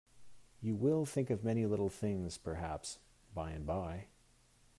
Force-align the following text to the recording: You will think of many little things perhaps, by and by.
You 0.61 0.75
will 0.75 1.05
think 1.05 1.29
of 1.29 1.43
many 1.43 1.67
little 1.67 1.91
things 1.91 2.35
perhaps, 2.39 2.97
by 3.35 3.51
and 3.51 3.67
by. 3.67 4.07